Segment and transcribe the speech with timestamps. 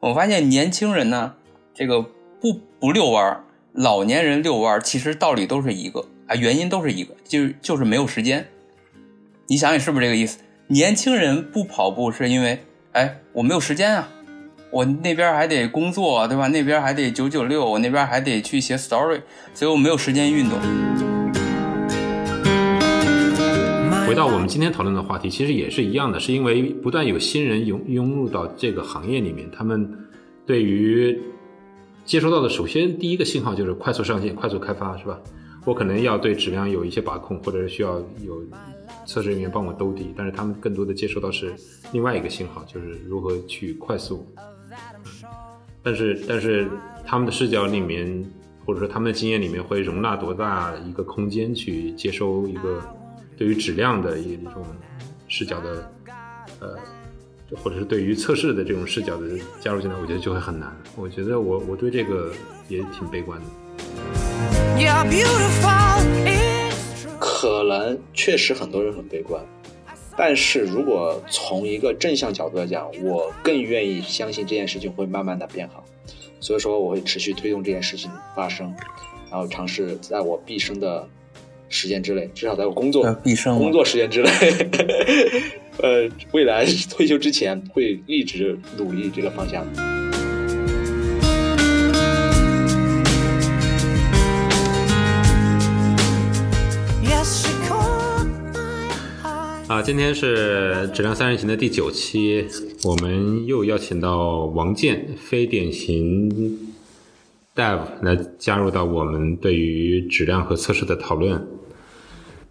[0.00, 1.34] 我发现年轻人呢，
[1.74, 8.46] 这个不不遛弯儿，老年人遛弯儿，其实道理都是一个啊，原因都是一个，就是就是没有时间。
[9.48, 10.38] 你想想是不是这个意思？
[10.68, 14.08] 年轻人不跑步是因为，哎，我没有时间啊，
[14.70, 16.46] 我那边还得工作，对吧？
[16.46, 19.22] 那边还得九九六，我那边还得去写 story，
[19.52, 21.07] 所以我没有时间运动。
[24.08, 29.86] 回到我们今天讨论的话题，其实也是一样的，是因为不断有新人涌涌入到这个行业里面，他们
[30.46, 31.20] 对于
[32.06, 35.20] 接收到的首先第一个信号就是快速上线、快速开发，是吧？
[35.66, 38.42] 我可能要对质量有一些把控，或者是需要有
[39.04, 41.52] 测试人员帮我兜底，但是他们更多的接收到是
[41.92, 44.26] 另外一个信号，就是如何去快速。
[45.82, 46.66] 但是，但是
[47.04, 48.24] 他们的视角里面，
[48.64, 52.82] 或者说他们的经验里面，会容纳多大一个空间去接收一个？
[53.38, 54.66] 对于质量的一种
[55.28, 55.92] 视角的，
[56.58, 56.76] 呃，
[57.56, 60.76] 或者是对于测试的这种视角的加入进来，我觉得就会很难。
[60.96, 62.32] 我觉得我我对这个
[62.66, 63.46] 也挺悲观的。
[67.20, 69.40] 可能确实很多人很悲观，
[70.16, 75.84] 但是如果从一个正向角度来讲，我更愿意相信这件事情会慢慢的变好。
[76.40, 78.74] 所以说，我会持续推动这件事情发生，
[79.30, 81.08] 然后尝试在我毕生的。
[81.68, 84.30] 时间之内，至少在我工作毕生工作时间之内，
[85.82, 89.66] 呃，未来 退休之前会一直努力这个方向。
[99.68, 102.46] 啊，今天是质量三人行的第九期，
[102.84, 106.67] 我们又邀请到王健，非典型
[107.58, 111.44] Dev 来加入到我们对于质量和测试的讨论。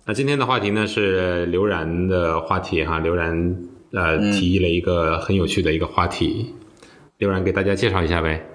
[0.05, 3.55] 那今天的话题呢是刘然的话题哈，刘然
[3.94, 6.53] 呃提议了一个很有趣的一个话题，
[7.19, 8.49] 刘然给大家介绍一下呗。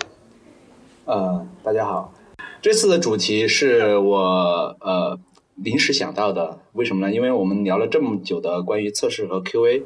[1.06, 2.12] 呃，大家好，
[2.60, 5.18] 这次的主题是我呃
[5.54, 7.14] 临时想到的，为什么呢？
[7.14, 9.84] 因为我们聊了这么久的关于测试和 QA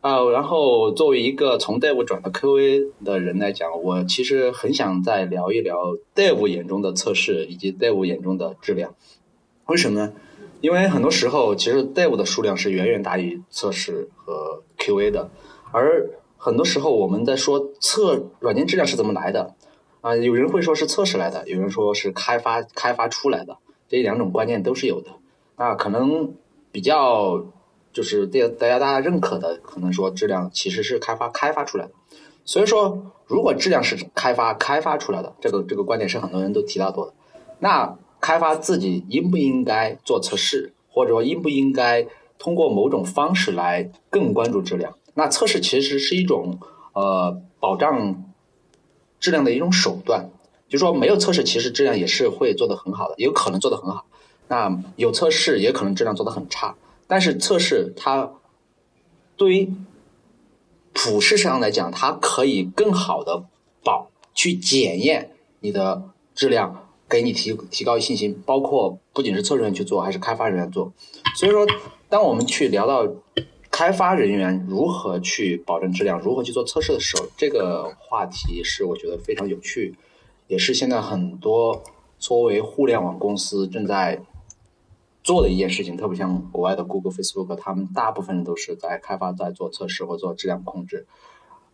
[0.00, 8.94] 啊，然后作为一个从 Dev 转到 QA 的人来讲，我其实很想再聊一聊 Dev 眼中的测试以及 Dev 眼中的质量，
[9.66, 10.12] 为什么呢？
[10.60, 15.30] 因为很多时候，其实 Dev 的数量是远远大于测试和 QA 的，
[15.72, 16.08] 而
[16.38, 19.54] 很多时候我们在说测软件质量是怎么来的
[20.00, 20.14] 啊？
[20.14, 23.58] 有人会说是测试来的，有人说是开发开发出来的，
[23.88, 25.10] 这两种观念都是有的。
[25.58, 26.34] 那可能
[26.70, 27.44] 比较
[27.96, 31.92] 就是大大家大家认可的，可能说质量其实是开发开发出来的。
[32.44, 37.14] 所以说，如果质量是开发开发出来的，这个这个观点是很多人都提到过的。
[37.58, 42.06] 那开发自己应不应该做测试，或者说应不应该
[42.38, 44.92] 通过某种方式来更关注质量？
[45.14, 46.58] 那测试其实是一种
[46.92, 48.24] 呃保障
[49.18, 50.28] 质量的一种手段。
[50.68, 54.04] 就说没有测试，其实质量也是会做得很好的，也有可能做得很好。
[54.48, 56.74] 那有测试，也可能质量做得很差。
[57.06, 58.32] 但是测试它
[59.36, 59.72] 对于
[60.92, 63.44] 普世上来讲，它可以更好的
[63.84, 65.30] 保去检验
[65.60, 66.82] 你的质量。
[67.08, 70.92] 给你提提高信心，包括不仅是测试员去做，还是开发人员做。
[71.36, 71.64] 所以说，
[72.08, 73.06] 当我们去聊到
[73.70, 79.94] 开发人员如何去保证质量，如何去做测试的时候，这个话题是我觉得非常有趣，
[80.48, 81.84] 也是现在很多
[82.18, 84.20] 作为互联网公司正在
[85.26, 85.96] 做的一件事情。
[85.96, 91.06] 特别像国外的 Google、Facebook，他们大部分人都是在开发、在做测试或做质量控制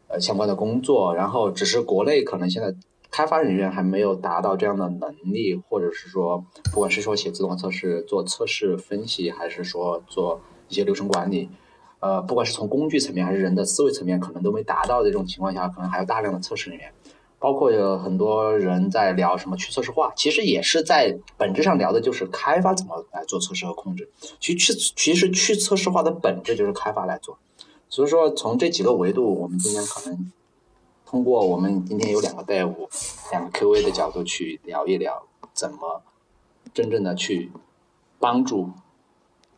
[0.08, 1.14] 呃相关的工作。
[1.14, 2.74] 然后，只是国内可能现在。
[3.14, 6.42] 开发人员还没有达到这样的能力，或者是说，
[6.72, 10.40] 不管是说写自动化测试、做测试分析，还是说做
[10.70, 11.50] 一些流程管理，
[12.00, 16.90] 呃，不管是从工具层面还是人的思维层面，可能都没达到这种情况下，可能还有大量的测试人员。
[17.42, 24.08] 包括有很多人在聊什么去测试化，其实也是在本质上聊的就是开发怎么来做测试和控制。
[24.38, 27.36] 其实去其实去测试化的本质就是开发来做。
[27.88, 30.30] 所以说，从这几个维度，我们今天可能。
[31.04, 32.88] 通过我们今天有两个队伍、
[33.32, 36.00] 两个 QA 的角度去聊一聊，怎么
[36.72, 37.52] 真正的去
[38.18, 38.70] 帮助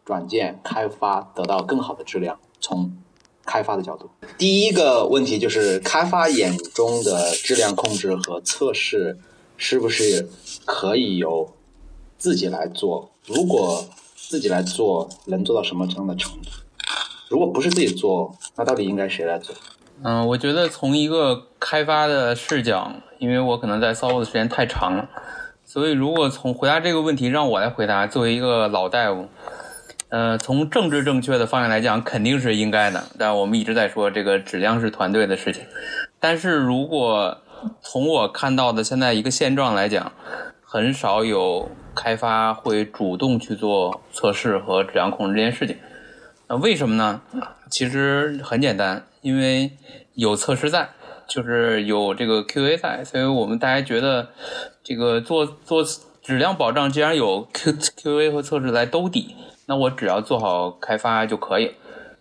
[0.04, 2.40] 软件开发得到更好的质量。
[2.58, 2.96] 从
[3.46, 9.18] 开发的角度，第一个问题就是开发眼中的质量控制和测试
[9.56, 10.28] 是不是
[10.64, 11.52] 可以由
[12.18, 13.10] 自己来做？
[13.26, 13.84] 如果
[14.16, 16.48] 自己来做，能做到什么这样的程度？
[17.28, 19.54] 如果不是自己做，那到底应该谁来做？
[20.02, 25.08] 嗯，我觉得从一个开发的视角，因为我可能在 SOHO 的时间太长了，
[25.64, 29.28] 所以如果从回答这个问题让我来回答，作为一个老大夫，
[30.14, 33.02] 呃，从政治正确的方向来讲，肯定是应该的。
[33.18, 35.64] 但我们一直在说这个质量是团队的事情。
[36.20, 37.38] 但是如果
[37.82, 40.12] 从我看到的现在一个现状来讲，
[40.62, 45.76] 很少有开发会主动去做测试和质量控制这件事情。
[46.46, 47.20] 那为什么呢？
[47.68, 49.72] 其实很简单，因为
[50.14, 50.90] 有测试在，
[51.26, 54.28] 就是有这个 QA 在，所以我们大家觉得
[54.84, 55.84] 这个做做
[56.22, 59.34] 质量保障，既然有 Q QA 和测试来兜底，
[59.66, 61.72] 那我只要做好开发就可以。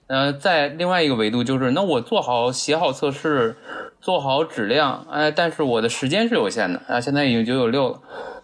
[0.08, 3.56] 呃，在另外一个维度就是，那我做好写好测试，
[4.02, 8.00] 做好质量，哎，但是我的时间是有限的啊，现在已经九九六了，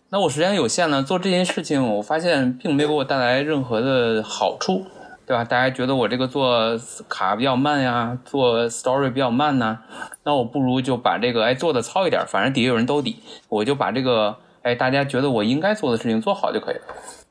[0.10, 4.86] 那我时间有限呢，做这件事情，我发现并没有给我带来任何的好处。
[5.30, 5.44] 对吧？
[5.44, 6.76] 大家觉得我这个做
[7.08, 9.78] 卡比较慢呀，做 story 比较慢呢，
[10.24, 13.18] 那我不如就把这个哎做的糙一点，反正底下有人兜底，
[13.48, 16.82] 我就把这个哎大家觉得我应该做的事情做好就可以了。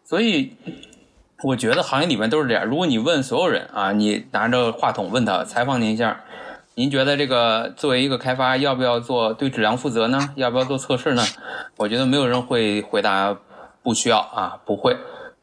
[0.04, 0.52] 所以
[1.44, 2.66] 我觉得行业里面都是这样。
[2.66, 6.20] 如果你问所有人啊，你拿着话筒问他，采访您一下，
[6.74, 10.30] 您觉得这个作为一个开发，要不要做对质量负责呢？
[10.34, 11.22] 要不要做测试呢？
[11.76, 13.36] 我觉得没有人会回答
[13.84, 14.96] 不需要啊，不会。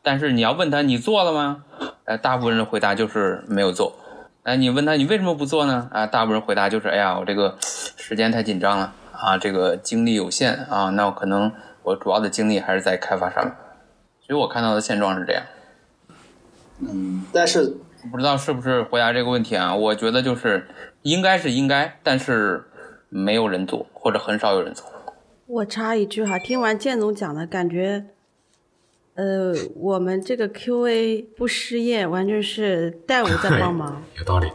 [0.04, 1.64] 但是你要问他你做了吗？
[2.04, 3.96] 呃，大部分人的回答就是没有做。
[4.44, 5.88] 哎，你问他你为什么不做呢？
[5.94, 11.54] 啊，大部分人回答就是哎呀，我这个时间太紧张了啊，这个精力有限啊，那我可能
[11.84, 13.54] 我主要的精力还是在开发上面。
[14.28, 15.42] 所以我看到的现状是这样。
[16.80, 17.76] 嗯，但是
[18.12, 19.76] 不知道是不是回答这个问题啊？
[19.76, 20.68] 我觉得就是
[21.04, 22.64] 应该是应该，但是
[23.10, 24.86] 没有人做或者很少有人做。
[25.48, 28.06] 我插一句哈，听完建总讲的感觉。
[29.14, 34.04] 呃，我们这个 QA 不失业，完全是代务在帮忙。
[34.18, 34.52] 有道理。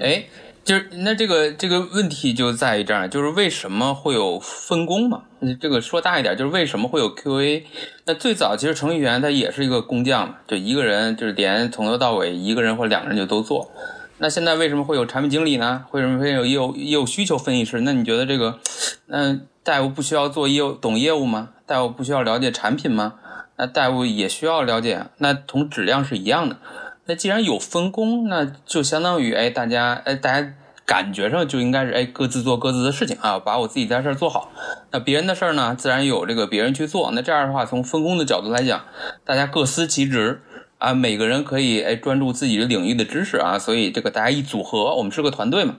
[0.00, 0.26] 哎，
[0.66, 5.22] 就是那这个这个问题就在于这儿，就是为什么会有分工嘛？
[5.60, 7.62] 这个说大一点，就是为什么会有 QA？
[8.04, 13.70] 那最早其实程序员他也是一个工匠嘛，就一个人就是连从头到尾一个人或两个人就都做。
[14.18, 15.84] 那现在为什么会有产品经理呢？
[15.92, 17.82] 为什么会有业务业务需求分析师？
[17.82, 18.58] 那你觉得这个，
[19.06, 21.50] 那大夫不需要做业务懂业务吗？
[21.64, 23.14] 大夫不需要了解产品吗？
[23.56, 26.56] 那大夫也需要了解，那同质量是一样的。
[27.06, 30.54] 那既然有分工，那就相当于哎，大家哎，大家
[30.84, 34.50] 感觉上就应该是哎，各自做各自的事情啊，把我自己的事儿做好。
[34.90, 37.10] 那别人的事儿呢，自然有这个别人去做。
[37.12, 38.84] 那这样的话，从分工的角度来讲，
[39.24, 40.40] 大家各司其职
[40.78, 45.76] 啊，每个人可以哎专注自己的领域的知识啊，所以这个大家一组合，我们是个团队嘛，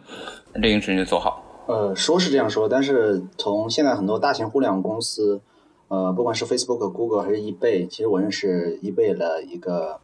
[0.53, 1.43] 那这件事情就做好。
[1.67, 5.41] 呃，说是这样说，但是从现在很多大型互联网公司。
[5.89, 10.01] 呃，不管是 Facebook、Google 还是 eBay，其实我认识 eBay 的一个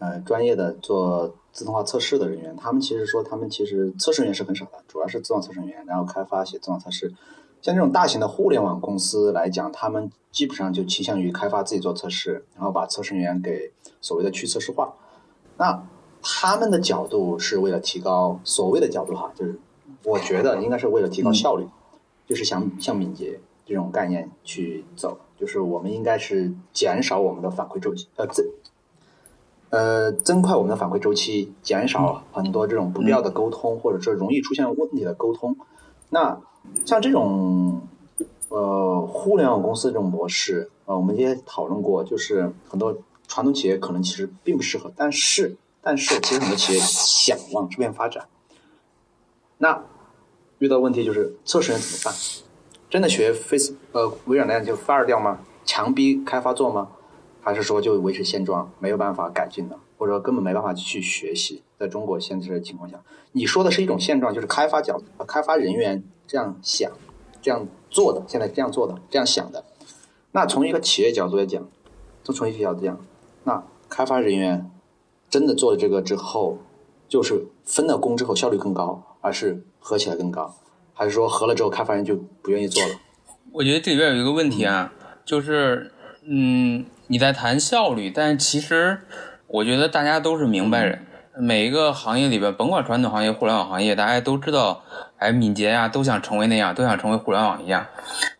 [0.00, 7.14] 呃专业的做自动化测试的人员，他们其实说他们其实测试员是很少的，主要是自动测试员，然后开发写自动测试。
[7.62, 13.70] 像这种大型的互联网公司来讲，他们基本上就倾向于开发自己做测试，然后把测试员给
[14.00, 14.92] 所谓的去测试化。
[15.56, 15.86] 那
[16.20, 19.58] 他们的角度是为了提高所谓的角度哈，就是
[20.04, 21.66] 我觉得应该是为了提高效率，
[22.26, 23.38] 就是想像敏捷。
[23.66, 28.44] 这种概念去走，就是我们应该是减少我们的反馈周期，呃增，
[29.70, 35.56] 呃增快我们的反馈周期，减少很多这种不必要的沟通，或者说容易出现问题的沟通。
[36.10, 36.38] 那
[36.84, 37.80] 像这种
[38.48, 48.26] 呃互联网公司这种模式，呃我们也讨论过，就是很多传统企业可能其实并不适合，但是但是其实很多企业想往这边发展。
[49.58, 49.84] 那
[50.58, 52.14] 遇到问题就是测试人怎么办？
[52.90, 55.38] 真的学 Face 呃微软那样就 fire 掉吗？
[55.64, 56.88] 强逼开发做吗？
[57.42, 61.62] 还是说就维持现状，没有办法改进的，或者说根本没办法去学习？
[61.78, 63.00] 在中国现在的情况下，
[63.32, 66.90] 你说的是一种现状，就是开发角开发人员这样想、
[67.40, 69.64] 这样做的，现在这样做的、这样想的。
[70.32, 71.66] 那从一个企业角度来讲，
[72.22, 73.00] 从从一个角度讲，
[73.44, 74.70] 那开发人员
[75.28, 76.58] 真的做了这个之后，
[77.08, 80.54] 就是分了工之后效率更高，而是合起来更高？
[80.92, 83.00] 还是说合了之后开发人就不愿意做了？
[83.52, 84.92] 我觉得这里边有一个问题啊，
[85.24, 85.90] 就是
[86.22, 89.00] 嗯，你在谈效率，但其实
[89.48, 91.04] 我觉得大家都是明白人，
[91.36, 94.84] 每一个行业里边，甭管传统行业、互联网行业，大家都知道，
[95.18, 97.84] 哎，敏捷呀，都想成为那样，都想成为互联网一样。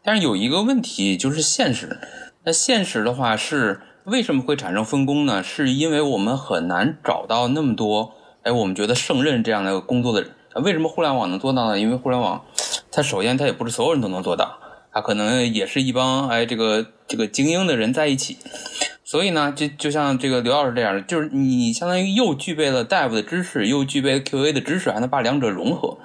[0.05, 1.99] 但是有一个问题就是现实，
[2.45, 5.43] 那现实的话是为什么会产生分工呢？
[5.43, 8.13] 是因为我们很难找到那么多，
[8.45, 10.31] 哎，我们觉得胜任这样的工作的人。
[10.63, 11.77] 为什么互联网能做到呢？
[11.77, 12.45] 因为互联网，
[12.93, 14.61] 它首先它也不是所有人都能做到，
[14.93, 18.37] 它可能也是一帮哎这个这个精英的人在一起，
[19.05, 25.99] 所以呢，就就像这个刘老师这样的，就是你相当于又具备了大夫的知识，又具备 QA 的知识，还能把两者融合。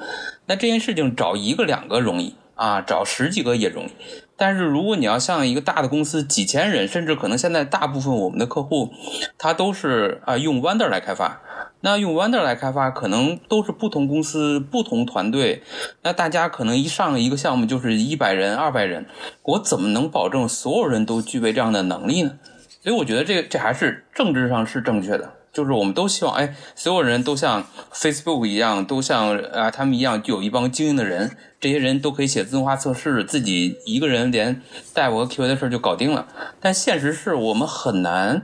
[0.48, 3.89] 那这件事情找一个两个容易，啊，找十几个也容易。
[4.38, 8.92] 但是如果你要像一个大的公司，几千人，甚至可能现在大部分我们的客户，
[9.38, 11.42] 他都是啊用 Wonder 来开发。
[11.86, 15.62] 那用 Wonder 来开发，可能都是不同公司、不同团队。
[16.01, 19.06] 那大家可能一上一个项目就是一百人、二百人，
[19.44, 22.39] 我怎么能保证所有人都具备这样的能力呢？
[22.82, 25.34] 所以我觉得这这还是政治上是正确的。
[25.54, 27.63] 就是我们都希望，哎，所有人都像
[27.94, 34.60] Facebook 一样，都像啊他们一样，就有一帮精英的人，这些人都可以写自动化测试，自己一个人连
[34.92, 36.25] 代我和 QA 的事儿就搞定了。
[36.60, 38.42] 但现实是我们很难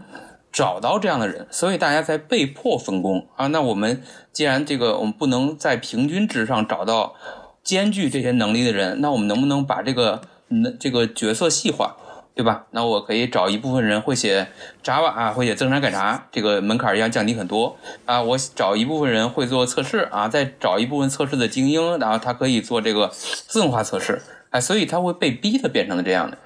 [0.52, 3.48] 找到这样的人，所以大家才被迫分工啊。
[3.48, 4.04] 那我们
[4.34, 7.16] 既然这个我们不能在平均值上找到
[7.64, 11.96] 兼具这些能力的人，那我们能不能把这个那这个角色细化？
[12.34, 12.66] 对吧？
[12.72, 14.48] 那我可以找一部分人会写
[14.82, 18.22] Java 啊，会写增产改查，这个门槛儿一样降低很多啊。
[18.22, 26.38] 我找一部分人会做测试啊，再找一部分测试的精英，然后他可以做这个自动化测试，哎，所以他会被逼的变成了这样的。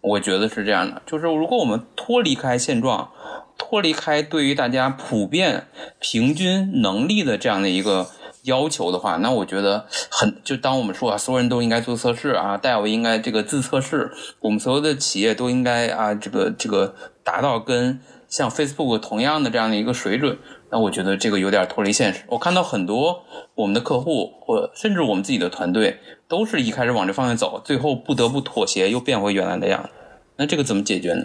[0.00, 3.10] 我觉得是这样的，就是如果我们脱离开现状，
[3.58, 5.66] 脱离开对于大家普遍
[5.98, 8.08] 平均能力的这样的一个。
[8.44, 20.38] 要求的话，那我觉得很就当我们说啊，所有人都应该做测试啊，大夫应该这个自测试，我们所有的企业都应该啊，这个这个达到跟像 Facebook 同样的这样的一个水准，
[20.70, 22.22] 那我觉得这个有点脱离现实。
[22.28, 23.24] 我看到很多
[23.54, 25.98] 我们的客户或甚至我们自己的团队，
[26.28, 29.90] 都是一开始往这方向走，最后不得不妥协，又变回原来的样子。
[30.36, 31.24] 那这个怎么解决呢？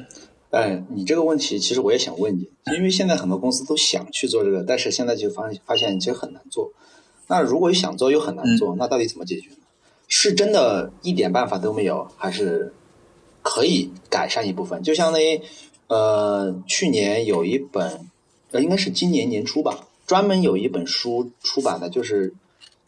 [0.52, 6.72] 哎，你这个问题其实我也想问你，因为现在很多公司都想去做这个，但是现在就发发现其实很难做。
[7.28, 9.58] 那如果想做又很难做，那到底怎么解决呢？
[10.08, 12.74] 是真的一点办法都没有，还是
[13.42, 14.82] 可以改善一部分？
[14.84, 15.42] 就相当于，
[15.88, 18.12] 呃，去年有一本，
[18.56, 22.34] 呃，应该是今年年初吧，专门有一本书出版的，就是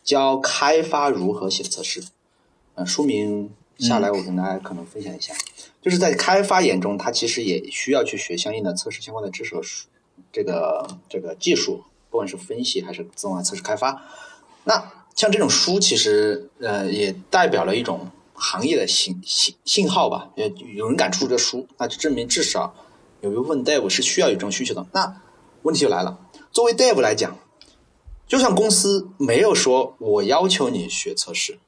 [0.02, 2.02] 教开发如何写测试。
[2.76, 5.34] 呃，书名下来我跟大家可能分享一下，
[5.82, 9.62] 就是在开发眼中，他其实也需要去学相应的测试相关的知识和
[10.32, 14.02] 这个这个技术，不管是分析还是自动化测试开发。
[14.64, 20.30] 那像这种书，其实呃也代表了一种行业的信信信号吧。
[20.38, 22.74] 呃，有人敢出这书，那就证明至少
[23.20, 24.86] 有一部分 dev 是需要有这种需求的。
[24.94, 25.22] 那
[25.68, 26.18] 问题就来了，
[26.50, 27.38] 作为 dev 来讲，
[28.26, 31.60] 就算公司没有说我要求你学测试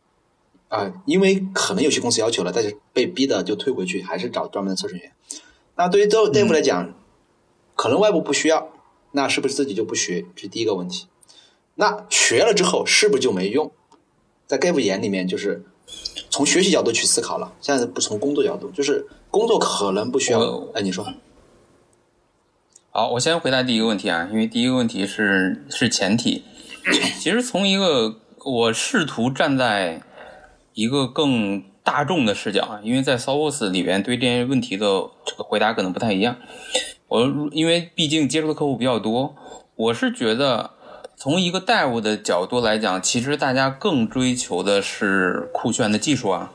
[0.69, 5.11] 啊，因为可能有些公司要求了，但是被逼的就退回去，还是找专门的测试员。
[5.75, 6.93] 那对于 dev 来讲，
[7.75, 8.69] 可能外部不需要，
[9.11, 10.25] 那是不是自己就不学？
[10.33, 11.07] 这是第一个问题。
[11.75, 13.69] 那学了之后是不是就没用？
[14.47, 15.65] 在 Gave 眼里面，就是
[16.29, 17.53] 从学习角度去思考了。
[17.59, 20.39] 现在不从工作角度，就是工作可能不需要。
[20.73, 21.05] 哎，你说。
[22.91, 26.43] 好，我先回答第一个问题啊，因为第一个问题是是前提。
[27.19, 30.01] 其实从一个我试图站在
[30.73, 34.85] 一个更大众的视角啊，因为在 s o u s 里边对这些问题的
[35.25, 36.37] 这个回答可能不太一样。
[37.07, 39.35] 我因为毕竟接触的客户比较多，
[39.75, 40.71] 我是觉得。
[41.21, 46.49] 从一个 Dev 的角度来讲，其实大家更追求的是酷炫的技术啊，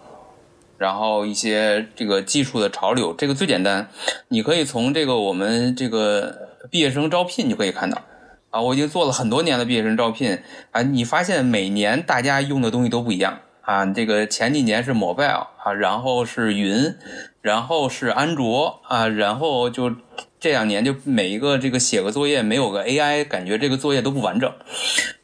[0.78, 3.88] 然后一些这个技术的潮流，这个最简单。
[4.28, 8.02] 你可以从这个我们这个毕业生招聘就可以看到
[8.50, 10.38] 啊，我已经做了很多年的毕业生招聘
[10.70, 16.94] 啊，你发现每年大家用的东西都不一样啊，这个前几年是 Mobile 啊，然后是云，
[17.40, 19.92] 然后是安卓啊，然后就。
[20.40, 24.52] 这两年就每一个这个写个作业没有个 AI，感觉这个作业都不完整。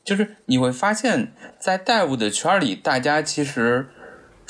[0.02, 3.90] 就是你会发现在 Dev 的圈里，大家其实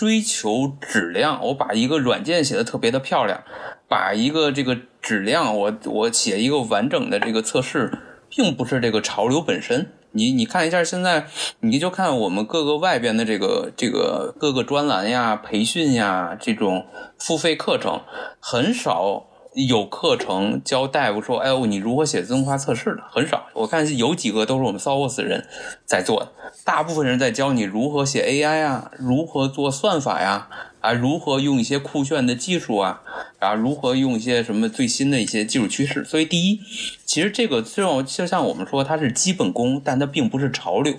[0.01, 1.45] 追求质量。
[1.45, 3.45] 我把一个软件写的特别的漂亮，
[3.87, 7.93] 把一个这个质量，我我写一个完整的这个测试，
[8.31, 9.93] 并不是这个潮流本身。
[10.13, 11.27] 你你看一下现在，
[11.61, 16.87] 你就看我们各个外边的这个这个各个专栏呀、培训呀这种
[17.19, 18.01] 付费课程，
[18.41, 19.27] 很少。
[19.55, 23.47] 有课程教大夫说：“哎呦，你如何写自动化测试的很少。
[23.55, 25.45] 我看有几个都是我们 s o u s 人
[25.85, 26.33] 在做的，
[26.65, 30.49] 大部分人在教你如何写 AI 啊，如何做算法呀，
[30.81, 33.03] 啊，如何用一些酷炫的技术啊，
[33.41, 36.05] 啊，如何用一些什么最新的一些技术趋势。
[36.05, 36.61] 所以，第一，
[37.05, 40.95] 其实这个虽然就像我们说它是基本功，但它并不是潮流。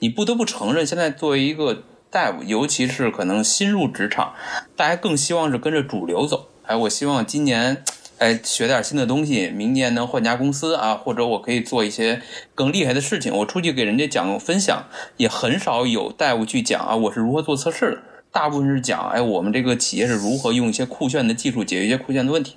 [0.00, 4.34] 你不得不承认，现在作为一个大夫，尤其是可能新入职场，
[4.76, 7.84] 大家更希望是跟着主流走。”哎，我希望今年，
[8.18, 12.20] 哎，学点新的东西，明年能换家公司啊，或者我可以做一些
[12.56, 13.32] 更厉害的事情。
[13.32, 17.98] 我出去给人家讲分享，也很少有大夫去讲啊，我是如何做测试的。
[18.32, 22.56] 大部分是讲，哎，我们这个企业是如何用一些酷炫的技术解决一些酷炫的问题。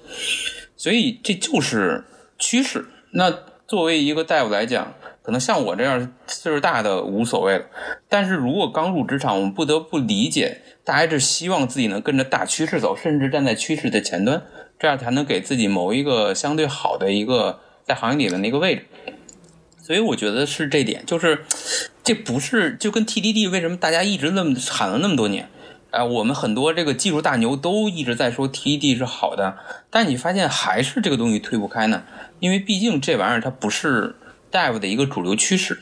[0.76, 2.04] 所以这就是
[2.40, 2.88] 趋势。
[3.12, 3.32] 那
[3.68, 4.96] 作为一个大夫来讲，
[5.30, 7.66] 可能像我这样岁数大的无所谓了。
[8.08, 14.42] 但是如果刚入职场，我们不得不理解，大家是希望自己能跟着大趋势走，甚至站在趋势的前端，
[14.80, 18.88] 这样才能给自己谋一个相对好的一个在行业里的那个位置。
[19.78, 21.46] 所以我觉得是这点，就是
[22.04, 25.48] 这不是就跟 TDD 为什么大家一直那么喊了那么多年，
[25.92, 29.60] 哎、我们很多这个技术大牛都一直在说 TDD 是好的，
[29.92, 32.02] 但你发现还是这个东西推不开呢？
[32.40, 34.16] 因为毕竟这玩意儿它不是
[34.52, 35.80] Dev 的一个主流趋势，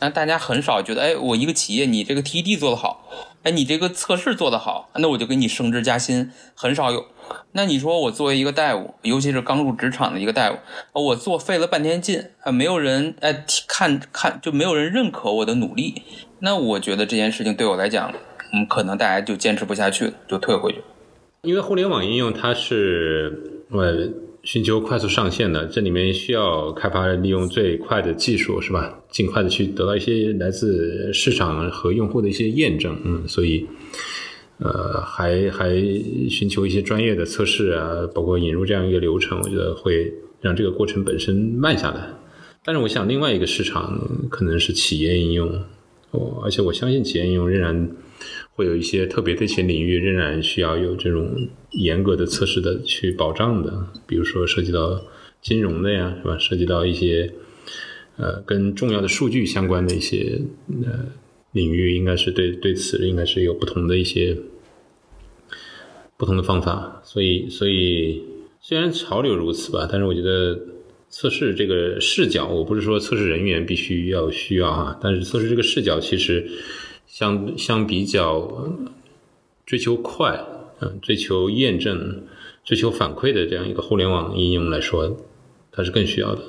[0.00, 3.08] 那大家很少觉得，哎，我一个企业你这个 TDD 做得好，
[3.42, 7.06] 哎，你这个测试做得好，那我就给你升职加薪，很少有。
[7.52, 10.58] 那你说我作为一个大夫尤其是刚入职场的一个大夫
[10.92, 16.02] 我做费了半天劲，啊，没有人哎看看就没有人认可我的努力，
[16.38, 18.12] 那我觉得这件事情对我来讲，
[18.52, 20.82] 嗯，可能大家就坚持不下去了，就退回去。
[21.42, 24.08] 因为互联网应用它是呃
[24.46, 29.02] 寻求快速上线的，这里面需要开发利用最快的技术，是吧？
[29.10, 33.66] 尽快的去得到一些来自市场和用户的一些验证，嗯，所以
[34.58, 35.74] 呃还还
[36.30, 42.08] 寻求一些专业的测试啊，包括引入这样一个流程，我觉得会让这个过程本身慢下来。
[42.64, 44.00] 但是我想另外一个市场
[44.30, 45.48] 可能是企业应用，
[46.12, 47.90] 哦，而且我相信企业应用仍然
[48.56, 55.04] 会有一些特别的一些领域，仍然需要有这种严格的测试的去保障的，比如说涉及到
[55.42, 56.38] 金融的呀，是吧？
[56.38, 57.30] 涉及到一些
[58.16, 60.40] 呃跟重要的数据相关的一些
[60.84, 61.06] 呃
[61.52, 64.36] 领域，应该是对对此应该是有不同的一些
[66.16, 67.02] 不同的方法。
[67.04, 68.22] 所以，所以
[68.60, 70.58] 虽然潮流如此吧，但是我觉得
[71.10, 76.48] 测试这个视角，我不是说测试人员必须要需要啊，但是测试这个视角其实
[77.06, 78.72] 相相比较呃
[79.64, 80.38] 追求快，
[80.80, 82.26] 嗯、追求验证、
[82.64, 85.16] 追求反馈的这样一个互联网应用来说，
[85.72, 86.42] 它是更需要的。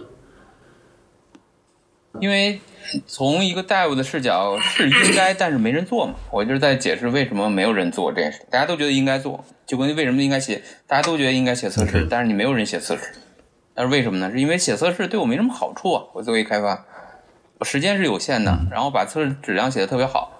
[2.20, 2.60] 因为
[3.06, 6.16] 从一个 Dev 的视角是应该，但是没人做嘛。
[6.32, 8.42] 我就是在解释为什么没有人做这件事。
[8.50, 13.04] 大家都觉得应该做，就跟为什么应该写，大家都觉得应该写测试，但是你没有人写测试。
[13.76, 14.32] 但是为什么呢？
[14.32, 16.06] 是因为写测试对我没什么好处啊。
[16.14, 16.86] 我作为开发，
[17.60, 20.37] 我时间是有限的，然后把测试质量写的特别好，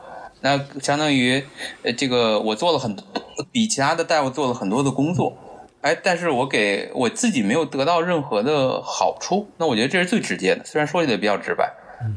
[0.48, 1.44] 那相当于
[1.84, 3.04] 呃这个我做了很多，
[3.52, 5.36] 比其他的 Dev 做了很多的工作。
[5.82, 10.64] 哎，但是我给我自己没有得到任何的好处，那我觉得这是最直接的。
[10.66, 11.72] 虽然说起来比较直白，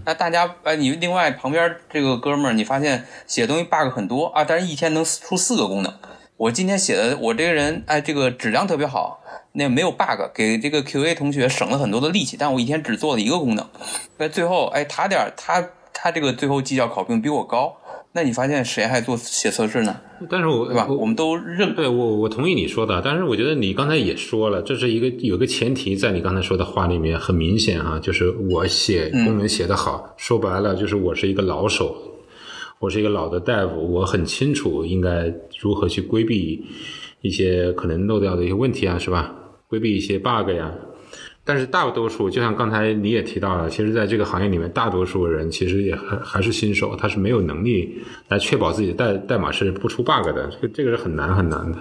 [0.06, 5.92] 那大家哎，你另外旁边这个哥们儿，你发现写东西 bug 很多啊，但是一天能出四个功能。
[6.36, 9.20] 我今天写的，我这个人哎，这个质量特别好，
[9.52, 13.68] 那没有 bug，给这个 QA 同学省了很多的力气，但我一天只做了一个功能。
[14.16, 15.62] 那最后哎，他点儿他
[15.92, 17.76] 他这个最后绩效考评比我高，
[18.12, 19.96] 那你发现谁还做写测试呢？
[20.28, 20.86] 但是我对吧？
[20.88, 31.96] 我我们都认对我我同意你说的，但是我觉得你刚才也说了，这是一个有个前提在你刚才说的话里面很明显啊、就是我写功能写得好，说白了就是我是一个老手，
[32.80, 36.64] 我是一个老的 dev，我很清楚应该如何去规避
[37.20, 39.32] 一些可能漏掉的一些问题啊，是吧？
[39.68, 40.74] 规避一些 bug 呀。
[41.44, 51.78] 但是大多数，就像刚才你也提到了，其实在这个行业里面，大多数人其实也还还是新手，他是没有能力来确保自己的代代码是不出 bug 的，这个这个是很难很难的。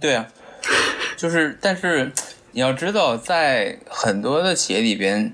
[0.00, 0.26] 对啊，
[1.16, 2.10] 就是，但是
[2.50, 5.32] 你要知道，在很多的企业里边，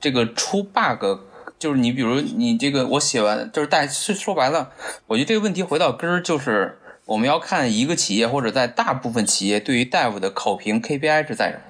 [0.00, 1.20] 这个出 bug，
[1.60, 4.72] 就是你比如你这个我写完，就是大是说白了，
[5.06, 11.62] 我觉得这个问题回到根儿就是我们要看一个企业或者在大部分企业对于 dev 的考评 KPI 是在什么，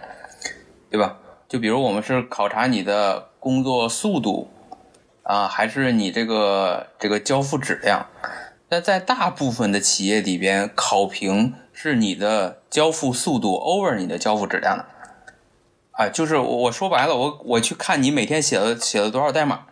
[0.91, 1.17] 对吧？
[1.49, 4.51] 就比如我们是考察你的工作速度
[5.23, 8.07] 啊，还是你这个这个交付质量？
[8.69, 14.87] 那在大部分的企业里边，考评是你的交付速度 over 你的交付质量的。
[15.93, 19.67] 啊，就是我我说白了，我我去看你每天写了写了多少代码，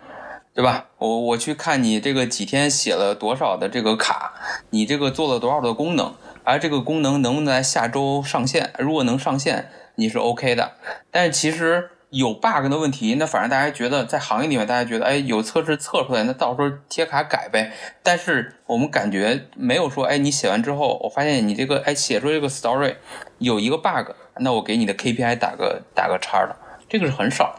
[0.53, 0.87] 对吧？
[0.99, 4.35] 我我去看你这个几天写了多少的这个卡，
[4.71, 8.73] 你这个做了多少的功能，而这个功能能不能在下周上线？
[8.79, 10.73] 如果能上线，你是 OK 的。
[11.11, 17.73] 但是其实有 bug 的问题，那反正大家觉得在行业里面，大家觉得哎有测试测出来，那到时候贴卡改呗。
[18.03, 22.97] 但是我们感觉没有说，哎，你写完之后，我发现你这个哎写出这个 story
[23.39, 26.57] 有一个 bug，那我给你的 KPI 打个打个叉的，
[26.89, 27.55] 这个是很少。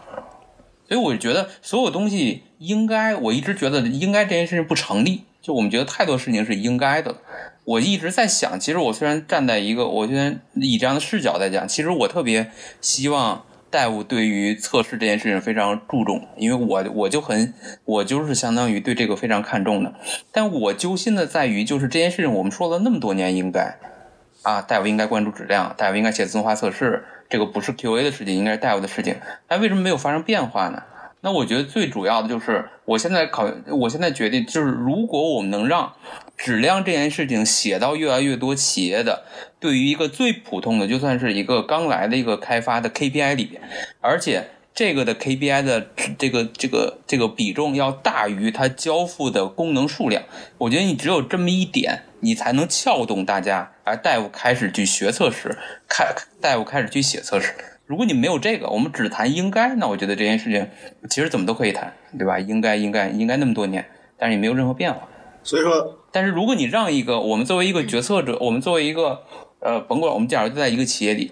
[0.92, 5.24] 所以我觉得所有东西应该，我一直觉得应该这件事情不成立。
[5.42, 7.16] 就我们觉得太多事情是应该的。
[7.64, 12.52] 我一直在想，其实我虽然站在一个，我虽然以这样的视角来讲，其实我特别
[12.82, 17.54] 希望大夫对于测试这件事情非常注重，因为我我就很
[17.86, 19.94] 我就是相当于对这个非常看重的。
[20.34, 23.78] 但我揪心的在于，就是这件事情我们说了那么多年，应该
[24.42, 29.16] 啊，大夫应该关注质量，大夫应该写自动化测试，这个不是 QA 的事情，应该是 Dev 的事情。
[29.48, 30.84] 但为什么没有发生变化呢？
[31.22, 35.94] 那我觉得最主要的就是，我现在考，我现在决定就是，如果我们能让
[36.36, 39.24] 质量这件事情写到越来越多企业的，
[39.60, 43.62] 对于一个最普通的，就算是一个刚来的一个开发的 KPI 里边，
[44.02, 50.24] 而且这个的 KPI 的这个这个这个比重要大于它交付的功能数量，
[50.58, 55.58] 我觉得你只有这么一点，你才能撬动大家，而大夫开始去学测试，
[55.88, 56.06] 开
[56.40, 57.54] 大夫开始去写测试。
[57.86, 60.70] 如果你没有这个，我们只谈应该，那我觉得这件事情
[61.10, 62.40] 其实怎么都可以谈，对吧？
[62.40, 63.86] 应该应该应该那么多年，
[64.18, 65.08] 但是也没有任何变化。
[65.44, 69.24] 所以说，但是如果你让一个我们作为一个决策者，我们作为一个
[69.60, 71.32] 呃，甭管我们假如就在一个企业里，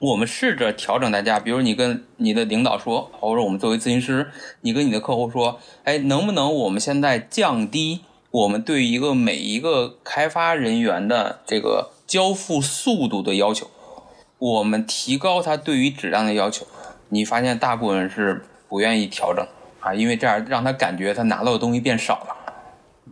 [0.00, 13.68] 我们试着调整大家，比如你跟你的领导说，或者我们作为咨询师，你跟你的客户说，哎，能不能我们现在降低我们对一个每一个开发人员的这个交付速度的要求？
[14.38, 16.66] 我们提高他对于质量的要求，
[17.08, 19.44] 你发现大部分人是不愿意调整
[19.80, 22.54] 啊，因为这样让他感觉他拿到的东西变少了，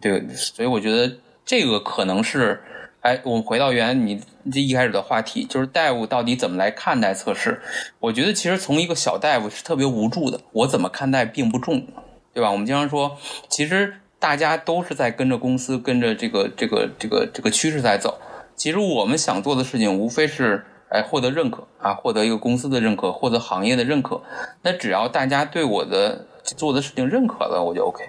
[0.00, 2.62] 对，所以我觉得这个可能是，
[3.00, 7.60] 哎，我们回到原来你这一开始的话题，就是大夫到底怎么来看待测试？
[7.98, 11.84] 我觉得其实从一个小大夫是特别无助的，我怎么看待并不重，
[12.32, 12.50] 对吧？
[12.50, 13.18] 我们经常说，
[13.50, 18.18] 其实大家都是在跟着公司，跟着这个这个这个这个趋势在走，
[18.56, 20.64] 其实我们想做的事情无非是。
[20.90, 24.22] 哎，获得认可啊，获得一个公司的认可，获得行业的认可。
[24.62, 28.04] 那只要大家对我的做的事情认可了，我就 OK。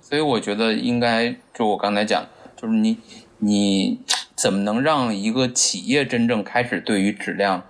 [0.00, 2.98] 所以我觉得应该就我刚才讲，就是你
[3.38, 4.00] 你
[4.34, 7.62] 怎么能让一个企业真正开始对于质量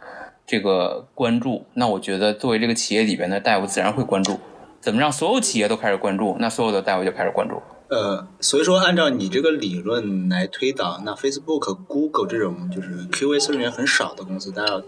[0.46, 1.66] 这个关注？
[1.75, 4.40] 那我觉得作为这个企业里边的大夫，自然会关注。
[4.83, 6.37] 怎么让所有企业都开始关注？
[6.40, 7.62] 那所有的大夫就开始关注。
[7.88, 14.83] 呃，所以说按照你这个理论来推导，那 Facebook、Google 这种就是 QA 测试员很少的公司，大家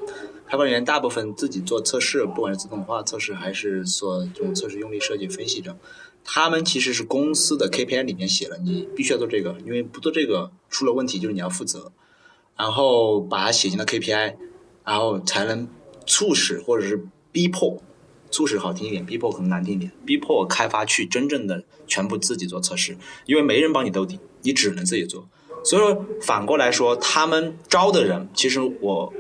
[0.48, 5.76] 开发人员大部分自己做测试，不管是自动化测试还是做这种测试用例设计分析这
[6.24, 11.92] 他们其实是公司的 KPI 里面写了，你必须要做这个，因为不做这个出了问题就是你要负责，
[12.56, 14.34] 然后把它写进了 KPI，
[14.84, 15.68] 然后才能
[16.04, 17.80] 促使或者是逼迫。
[18.34, 25.28] 促使好听一点，逼迫可能难听一点，逼迫开发去真正的全部自己做测试，因为没人帮你兜底，你只能自己做。
[25.62, 29.14] 所以说反过来说，他们招的人，其实我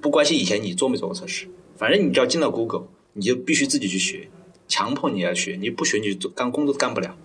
[0.00, 4.28] 不关心以前你做没做过测试，反正你只要进了 Google，你就必须自己去学，
[4.66, 7.16] 强迫你要学，你不学你做干工作干不了。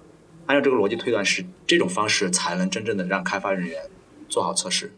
[0.45, 3.81] 按照这个逻辑推断，是这种方式才能真正的让开发人员
[4.29, 4.93] 做好测试。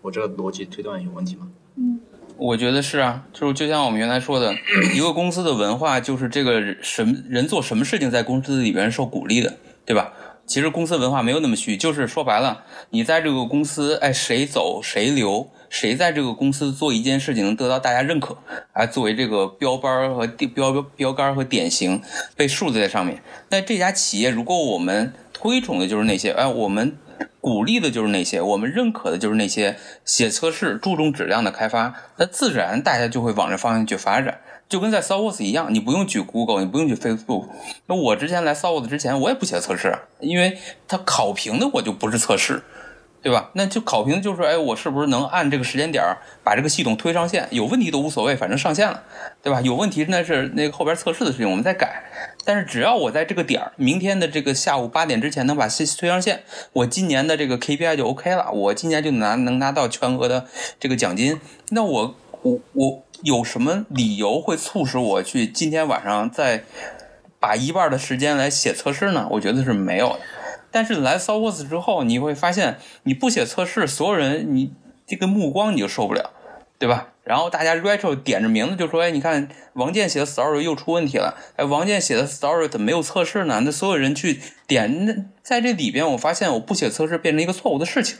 [0.00, 1.50] 我这个逻辑推断有问题吗？
[1.76, 2.00] 嗯。
[2.38, 4.54] 我觉得是啊，就是就像我们原来说的，
[4.94, 10.12] 一个公司的文化就是这个什么人做什么事情在公司里边受鼓励的，对吧？
[10.46, 18.38] 其实公司文化没有那么虚，就是说白了，你在这个公司，哎，谁走谁留，谁在这个公司做一件事情能得到大家认可，
[18.72, 22.00] 哎，作为这个标杆和标标标杆和典型
[22.36, 23.20] 被竖在上面。
[23.50, 26.96] 那这家企业如果我们推崇的就是那些，哎，我们。
[27.40, 34.40] 鼓励的就是那些，我们认可的就是那些写测试、注重质量的开发，那自然大家就会往这方向去发展。
[34.68, 37.46] 就跟在 s o u r c e 一样，你不用举 Google，你不用举 Facebook。
[37.86, 42.62] 那我之前来 s o u r c e 之前，我也不写测试，因为它考评的我就不是测试。
[43.28, 43.50] 对吧？
[43.52, 46.02] 那就考评就是，哎，我是不是能按这个时间点
[46.42, 47.46] 把这个系统推上线？
[47.50, 49.02] 有问题都无所谓，反正上线了，
[49.42, 49.60] 对吧？
[49.60, 52.04] 有问题那是那个后边测试的事情，我们再改。
[52.46, 60.46] 但是只要我在这个点儿，明天的这个下午八点之前能把信息推上线，我今年的这个 KPI 就 OK 了，我今年就拿能拿到全额的
[60.80, 61.38] 这个奖金。
[61.68, 66.64] 那我我我有什么理由会促使我去今天晚上再
[67.38, 69.28] 把一半的时间来写测试呢？
[69.32, 70.20] 我觉得是没有的。
[70.70, 74.72] 但是来 s o u r c e 之后，你会发现你不写测试，所有人你
[75.06, 76.30] 这个目光你就受不了，
[76.78, 77.08] 对吧？
[77.24, 81.36] 然后大家 retro 点着名字就说：“哎，你看王健写的 story 又出问题了。
[81.56, 83.60] 哎，王健写的 story 怎么没有测试呢？
[83.64, 88.16] 那所有人去点，那在这里边我发现我不写测试变成一个错误的事情，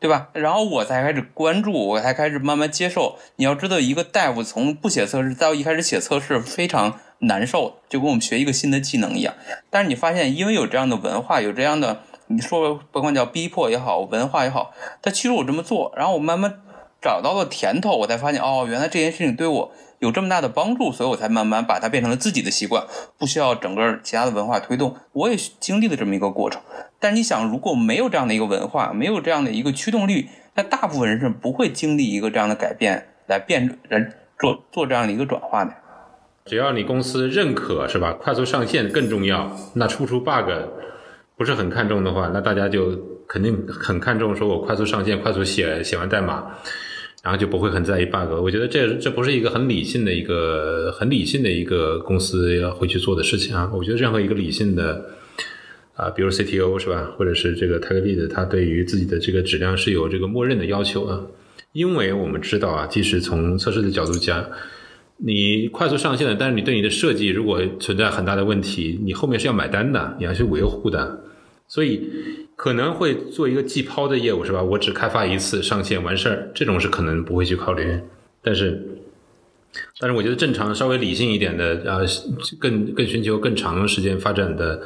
[0.00, 0.30] 对吧？
[0.32, 3.16] 然后我才开始关注，我才开始慢慢接受。
[3.36, 6.98] 你要知道，一个大夫从不写测试到一开始写测试，非常。
[7.26, 9.34] 难受，就跟我们学一个新的技能一样。
[9.70, 15.92] 但是你发现，因为有这样的文化，有这样的你说不管叫逼迫也好，文化也好，他驱使我这么做。
[15.96, 16.60] 然后我慢慢
[17.02, 22.84] 找到了甜头，我才发现哦，原来这件事情对我有这么大的帮助，所以我才慢慢把它变成了自己的习惯，
[23.18, 24.96] 不需要整个其他的文化推动。
[25.12, 26.60] 我也经历了这么一个过程。
[26.98, 34.00] 但是你想，如果没有这样的一个文化，没有这样的一个驱动力，那大部分人是不会经历一个这样的改变来变来
[34.38, 35.74] 做做这样的一个转化的。
[36.44, 38.12] 只要你公司认可是吧？
[38.12, 39.56] 快速上线更重要。
[39.74, 40.50] 那出不出 bug
[41.36, 46.46] 不是很看重的话，那大家就肯定很看重，说我快速上线，快速写写完代码。
[47.22, 48.30] 然后就不会很在意 bug。
[48.42, 53.70] 我觉得这这不是一个很理性的一个很理性的一个公司要会去做的事情啊。
[53.72, 55.02] 我觉得任何一个理性的
[55.94, 61.22] 啊，比如 CTO 是吧，或者是这个 tech lead，他对于自己的这个质量是有这个默认的要求啊。
[61.72, 64.44] 因为我们知道啊，即使从测试的角度讲，
[65.26, 71.24] 你快速上线了，但是你对你的设计如果存在很大的问题，你后面是要买单的，你要去维护的，
[71.66, 72.10] 所以
[72.56, 74.62] 可能会做一个季抛的业务是吧？
[74.62, 77.98] 我只开发一次上线完事儿，这种是可能不会去考虑。
[78.42, 79.00] 但是，
[79.98, 82.00] 但是我觉得正常稍微理性一点的，啊，
[82.60, 84.82] 更更寻求更长时间发展的。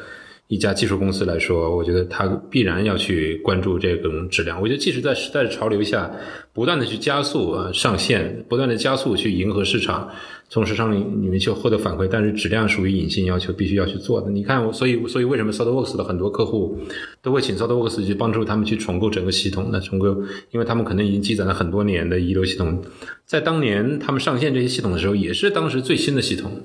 [0.48, 4.60] 一家技术公司来说，我觉得它必然要去关注这种质量。
[4.60, 6.10] 我觉得即使在时代的潮流下，
[6.54, 10.08] 不断的去加速啊上线，不断的加速去迎合市场，
[10.48, 14.30] 从市场里里面去获得反馈，但是质量属于隐性要求，必须要去做的。
[14.30, 16.78] 你看，所以所以为什么 SolidWorks 的很多客户
[17.20, 19.78] 都会请 SolidWorks 去帮助他们去重构整个系统那？
[19.80, 20.06] 重构，
[20.50, 22.82] 因为他们可能已经积攒了很多年的遗留系统，
[23.26, 26.62] 在当年他们上线这些系统的时候，也是当时最新的系统。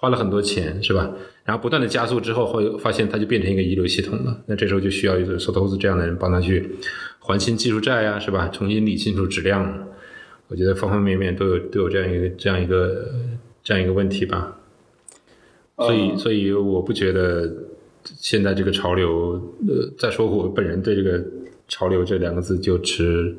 [0.00, 1.10] 花了很多钱，是吧？
[1.44, 4.42] 然后不断的加速之后，会发现它就变成一个遗留系统了。
[4.46, 6.70] 那这时候就需要一个 s o t o s 这样的人帮他去
[7.18, 8.48] 还清技术债啊，是吧？
[8.48, 9.88] 重新理清楚质量。
[10.46, 13.10] 我觉得方方面面都有都有这样一个这样一个
[13.62, 14.56] 这样一个问题吧。
[15.76, 17.52] 所以，所以我不觉得
[18.04, 19.32] 现在这个潮流，
[19.68, 21.24] 呃，再说我本人对这个
[21.66, 23.34] 潮流这两个字就持。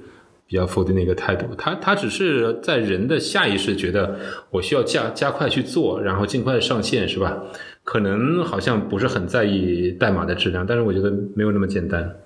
[0.49, 7.43] 比较否定的一个态度，他他只是在人的下意识觉得我需要加加快去做，然后尽快上线，是吧？
[7.83, 12.17] 可能好像不是很在意代码的质量，但是我觉得没有那么简单。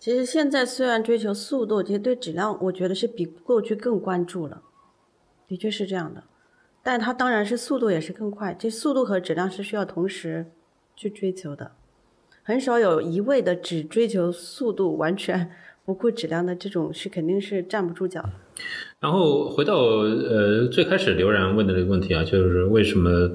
[0.00, 4.62] 其实现在虽然追求速度，其实对质量，我觉得是比过去更关注了，
[5.46, 6.24] 的确是这样的。
[6.82, 10.46] 但它当然是速度也是更快，这速度和质量是需要同时
[10.96, 11.70] 去追求的，
[12.42, 15.48] 很少有一味的只追求速度，完全。
[15.86, 18.28] 不顾质量的这种是肯定是站不住脚。
[18.98, 23.30] 然后回到呃最开始刘然问的这个问题啊，就是为什么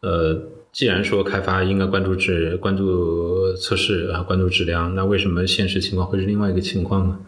[0.00, 7.20] 呃既然说开发应该关注质、关注测试啊、关注质量，那为什么现实情况会是另外一个情况呢？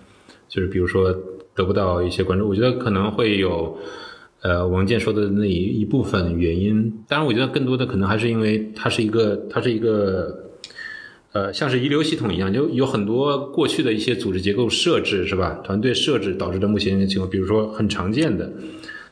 [0.48, 1.14] 就是比如说
[1.54, 3.78] 得不到一些关注，我觉得可能会有
[4.40, 7.04] 呃王健说的那一一部分原因。
[7.06, 10.40] 当然，我觉得更多的可能还是因为它是一个它是一个。
[11.34, 15.60] 呃，像是遗留系统一样，就有很多过去的一些组织结构设置，是吧？
[15.64, 18.48] 团队设置导致的目前的情况，比如说很常见的，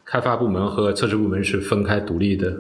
[0.05, 2.57] 开发部门和测试部门是分开独立的。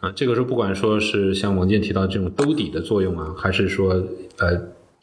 [0.00, 4.02] 啊，这个时候不管说是像王健提到这种兜底的作用啊，还是说
[4.38, 4.58] 呃，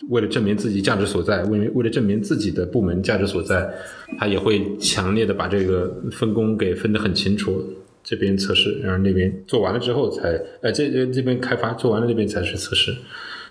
[0.10, 3.72] 为了证明自己价值所在，为为了证明自己的部门价值所在，
[4.18, 7.64] 他也会强烈的把这个分工给分得很清楚。
[8.08, 12.96] 这边测试，然后那边做完了之后才，呃，这这这边开发做完了，那边才是测试。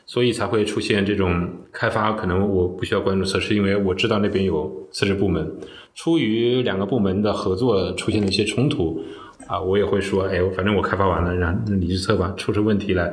[0.07, 5.51] 所以才会出现这种开发，可能我不需要关注测试，因为我知道那边有测试部门。
[5.95, 9.01] 出于两个部门的合作出现了一些冲突，
[9.47, 12.35] 啊，我也会说，哎，反正我开发完了，然后你去测吧。
[12.37, 13.13] 出出问题来，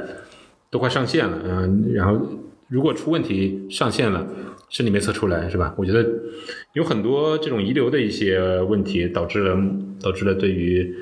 [0.69, 2.19] 都快上线了，嗯，然后
[2.67, 4.27] 如果出问题上线了，
[4.69, 5.73] 是你没测出来，是吧？
[5.77, 6.03] 我觉得
[6.73, 9.57] 有很多这种遗留的一些问题，导致了
[10.01, 10.93] 导致了对于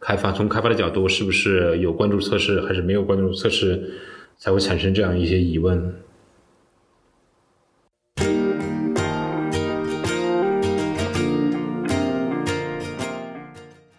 [0.00, 3.90] 开发从开发的角度，是不是有关注测试，还是没有关注测试？
[4.38, 5.94] 才会产生这样一些疑问。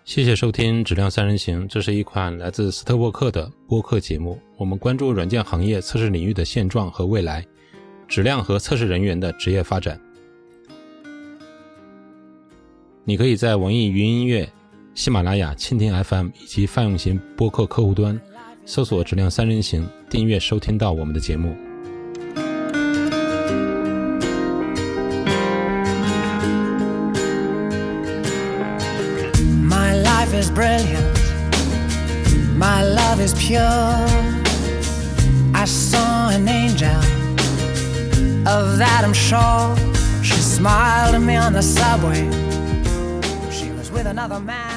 [0.06, 4.40] 谢谢收听《质量三人行》，这是一款来自斯特沃克的播客节目。
[4.58, 7.46] 我们关注软件行业测试领域的现状和未来，
[8.08, 10.02] 质量和测试人员的职业发展。
[13.06, 14.50] 你可以在网易云音乐、
[14.94, 18.20] 喜马拉雅、蜻蜓 FM 以及泛用型播客客户端。
[18.70, 21.58] 搜索“质量三人行”，订阅收听到我们的节目。
[29.68, 31.18] My life is brilliant,
[32.60, 33.60] my love is pure.
[35.56, 36.94] I saw an angel,
[38.46, 39.76] of that I'm sure.
[40.22, 42.30] She smiled at me on the subway.
[43.50, 44.69] She was with another man.